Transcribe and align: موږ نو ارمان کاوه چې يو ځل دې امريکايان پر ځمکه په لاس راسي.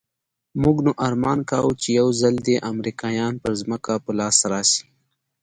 موږ 0.61 0.77
نو 0.85 0.91
ارمان 1.07 1.39
کاوه 1.49 1.73
چې 1.81 1.89
يو 1.99 2.07
ځل 2.21 2.35
دې 2.47 2.55
امريکايان 2.71 3.33
پر 3.43 3.51
ځمکه 3.61 3.93
په 4.03 4.11
لاس 4.19 4.37
راسي. 4.51 4.83